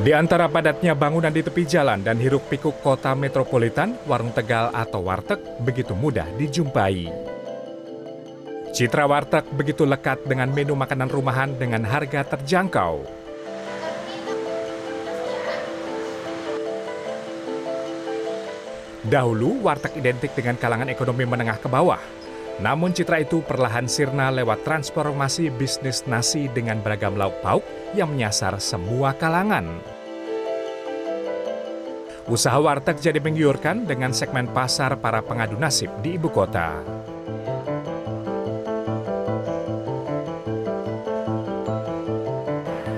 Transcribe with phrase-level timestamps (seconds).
[0.00, 5.04] Di antara padatnya bangunan di tepi jalan dan hiruk pikuk kota metropolitan, warung Tegal atau
[5.04, 7.12] warteg begitu mudah dijumpai.
[8.72, 13.04] Citra warteg begitu lekat dengan menu makanan rumahan dengan harga terjangkau.
[19.04, 22.19] Dahulu, warteg identik dengan kalangan ekonomi menengah ke bawah.
[22.60, 27.64] Namun citra itu perlahan sirna lewat transformasi bisnis nasi dengan beragam lauk pauk
[27.96, 29.64] yang menyasar semua kalangan.
[32.28, 36.84] Usaha warteg jadi menggiurkan dengan segmen pasar para pengadu nasib di ibu kota.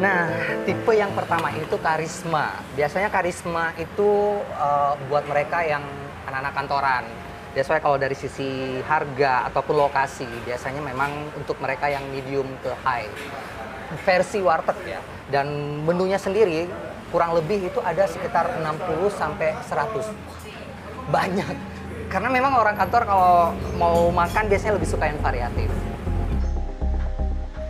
[0.02, 0.26] Nah,
[0.66, 2.50] tipe yang pertama itu karisma.
[2.74, 5.86] Biasanya karisma itu uh, buat mereka yang
[6.26, 7.04] anak-anak kantoran.
[7.52, 13.08] Biasanya kalau dari sisi harga ataupun lokasi, biasanya memang untuk mereka yang medium ke high.
[14.08, 15.00] Versi warteg ya.
[15.28, 16.64] Dan menunya sendiri
[17.12, 20.08] kurang lebih itu ada sekitar 60 sampai 100.
[21.12, 21.56] Banyak.
[22.08, 25.68] Karena memang orang kantor kalau mau makan biasanya lebih suka yang variatif.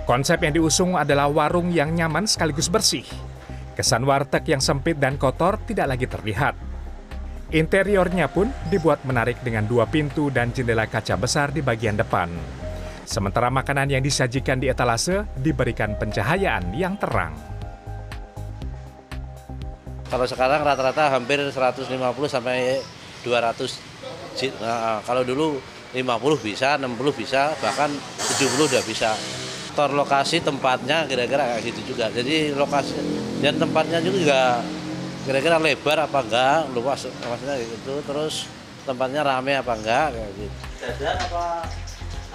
[0.06, 3.06] Konsep yang diusung adalah warung yang nyaman sekaligus bersih.
[3.74, 6.71] Kesan warteg yang sempit dan kotor tidak lagi terlihat.
[7.52, 12.32] Interiornya pun dibuat menarik dengan dua pintu dan jendela kaca besar di bagian depan.
[13.04, 17.36] Sementara makanan yang disajikan di etalase diberikan pencahayaan yang terang.
[20.08, 21.92] Kalau sekarang rata-rata hampir 150
[22.24, 22.80] sampai
[23.20, 24.56] 200.
[24.64, 25.60] Nah, kalau dulu
[25.92, 29.12] 50 bisa, 60 bisa, bahkan 70 udah bisa
[29.72, 32.12] faktor lokasi tempatnya kira-kira kayak gitu juga.
[32.12, 32.92] Jadi lokasi
[33.40, 34.60] dan tempatnya juga
[35.22, 38.02] kira-kira lebar apa enggak, luas maksudnya gitu.
[38.02, 38.50] Terus
[38.82, 40.56] tempatnya rame apa enggak kayak gitu.
[40.82, 41.44] Dadar apa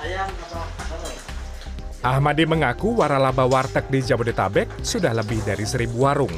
[0.04, 0.62] ayam apa
[2.06, 6.32] Ahmadi mengaku waralaba warteg di Jabodetabek sudah lebih dari seribu warung.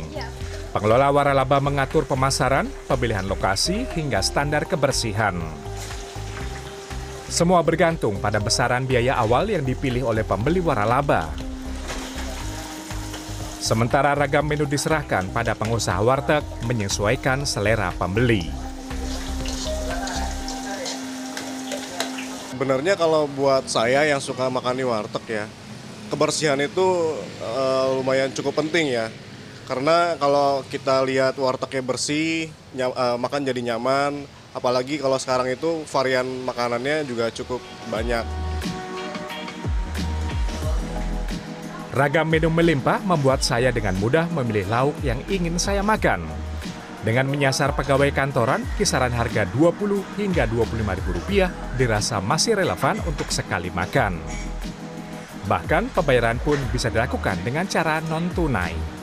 [0.70, 5.36] Pengelola waralaba mengatur pemasaran, pemilihan lokasi, hingga standar kebersihan.
[7.30, 11.49] Semua bergantung pada besaran biaya awal yang dipilih oleh pembeli waralaba.
[13.60, 18.48] Sementara ragam menu diserahkan pada pengusaha warteg menyesuaikan selera pembeli.
[22.56, 25.46] Sebenarnya kalau buat saya yang suka makan di warteg ya,
[26.08, 29.12] kebersihan itu uh, lumayan cukup penting ya.
[29.68, 32.50] Karena kalau kita lihat wartegnya bersih,
[32.80, 38.49] uh, makan jadi nyaman, apalagi kalau sekarang itu varian makanannya juga cukup banyak.
[41.90, 46.22] Ragam menu melimpah membuat saya dengan mudah memilih lauk yang ingin saya makan.
[47.02, 51.50] Dengan menyasar pegawai kantoran, kisaran harga 20 hingga 25 ribu rupiah
[51.82, 54.22] dirasa masih relevan untuk sekali makan.
[55.50, 59.02] Bahkan pembayaran pun bisa dilakukan dengan cara non-tunai.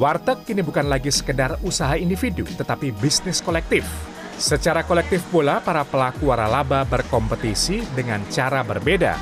[0.00, 3.84] Warteg kini bukan lagi sekedar usaha individu, tetapi bisnis kolektif.
[4.40, 9.20] Secara kolektif pula, para pelaku waralaba berkompetisi dengan cara berbeda.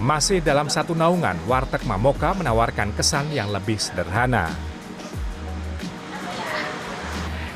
[0.00, 4.48] Masih dalam satu naungan, Warteg Mamoka menawarkan kesan yang lebih sederhana.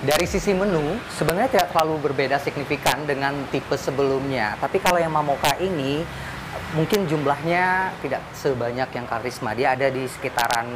[0.05, 4.61] Dari sisi menu, sebenarnya tidak terlalu berbeda signifikan dengan tipe sebelumnya.
[4.61, 6.05] Tapi kalau yang Mamoka ini,
[6.77, 9.56] mungkin jumlahnya tidak sebanyak yang karisma.
[9.56, 10.69] Dia ada di sekitaran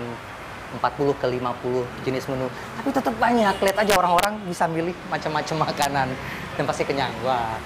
[0.76, 2.46] 40 ke 50 jenis menu.
[2.76, 3.54] Tapi tetap banyak.
[3.56, 6.08] Lihat aja orang-orang bisa milih macam-macam makanan
[6.60, 7.12] dan pasti kenyang.
[7.24, 7.56] Wah.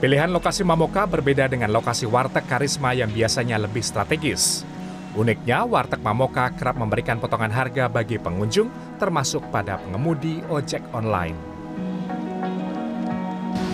[0.00, 4.64] Pilihan lokasi Mamoka berbeda dengan lokasi warteg karisma yang biasanya lebih strategis.
[5.12, 11.36] Uniknya, warteg Mamoka kerap memberikan potongan harga bagi pengunjung, termasuk pada pengemudi ojek online.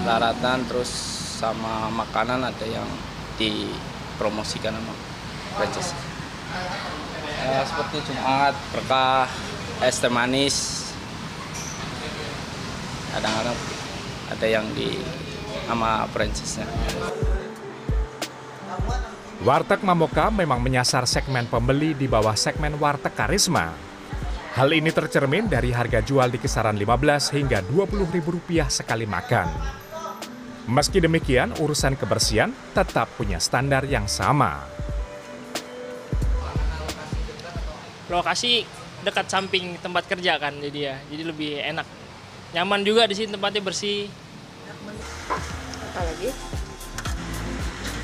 [0.03, 0.91] Laratan terus
[1.37, 2.89] sama makanan ada yang
[3.37, 4.93] dipromosikan sama
[5.61, 5.93] franchise.
[7.45, 9.29] Ya, seperti Jumat, berkah,
[9.85, 10.89] es teh manis.
[13.13, 13.59] Kadang-kadang
[14.33, 14.97] ada yang di
[15.69, 16.65] sama franchise-nya.
[19.45, 23.77] Warteg Mamoka memang menyasar segmen pembeli di bawah segmen warteg karisma.
[24.57, 29.85] Hal ini tercermin dari harga jual di kisaran 15 hingga 20 ribu rupiah sekali makan.
[30.67, 34.67] Meski demikian, urusan kebersihan tetap punya standar yang sama.
[38.11, 38.67] Lokasi
[39.07, 41.87] dekat samping tempat kerja kan jadi ya, jadi lebih enak.
[42.51, 44.11] Nyaman juga di sini tempatnya bersih.
[45.31, 46.31] Apa lagi?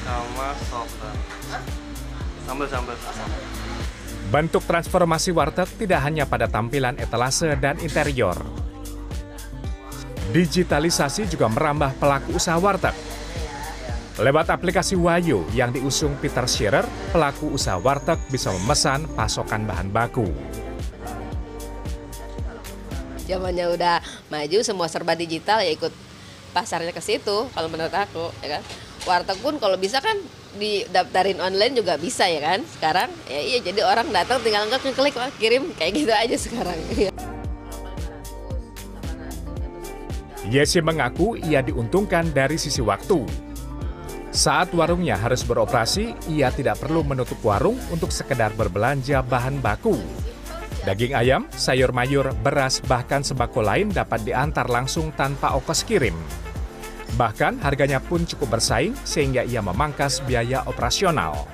[0.07, 1.15] Sama sambal.
[2.47, 2.97] Sambal sambal.
[4.31, 8.62] Bentuk transformasi warteg tidak hanya pada tampilan etalase dan interior.
[10.31, 12.95] Digitalisasi juga merambah pelaku usaha warteg.
[14.23, 20.31] Lewat aplikasi Wayo yang diusung Peter Scherer, pelaku usaha warteg bisa memesan pasokan bahan baku.
[23.33, 23.99] zamannya udah
[24.29, 25.95] maju semua serba digital ya ikut
[26.53, 28.63] pasarnya ke situ kalau menurut aku ya kan
[29.09, 30.15] warteg pun kalau bisa kan
[30.61, 35.33] didaftarin online juga bisa ya kan sekarang ya iya jadi orang datang tinggal ngeklik wah
[35.41, 36.77] kirim kayak gitu aja sekarang
[40.53, 43.25] Yesi mengaku ia diuntungkan dari sisi waktu.
[44.37, 49.97] Saat warungnya harus beroperasi, ia tidak perlu menutup warung untuk sekedar berbelanja bahan baku.
[50.85, 56.13] Daging ayam, sayur mayur, beras, bahkan sembako lain dapat diantar langsung tanpa ongkos kirim.
[57.17, 61.49] Bahkan harganya pun cukup bersaing sehingga ia memangkas biaya operasional.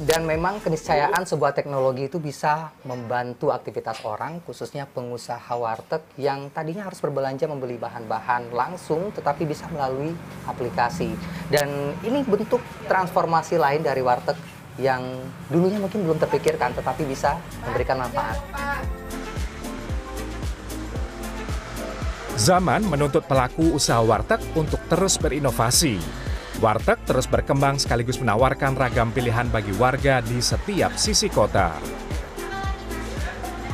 [0.00, 6.88] Dan memang keniscayaan sebuah teknologi itu bisa membantu aktivitas orang, khususnya pengusaha warteg yang tadinya
[6.88, 10.16] harus berbelanja membeli bahan-bahan langsung, tetapi bisa melalui
[10.48, 11.12] aplikasi.
[11.52, 14.40] Dan ini bentuk transformasi lain dari warteg
[14.80, 15.04] yang
[15.52, 17.36] dulunya mungkin belum terpikirkan, tetapi bisa
[17.68, 18.40] memberikan manfaat.
[22.40, 26.29] Zaman menuntut pelaku usaha warteg untuk terus berinovasi.
[26.58, 31.78] Warteg terus berkembang sekaligus menawarkan ragam pilihan bagi warga di setiap sisi kota.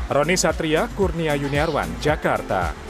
[0.07, 2.86] Roni Satria, Kurnia Yuniarwan, Jakarta.